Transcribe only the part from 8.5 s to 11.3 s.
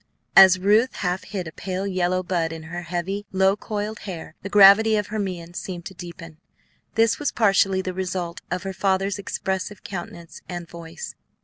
her father's expressive countenance and voice.